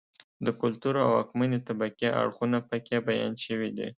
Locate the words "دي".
3.77-3.89